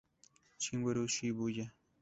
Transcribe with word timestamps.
Shigeru 0.63 1.03
Shibuya 1.13 1.65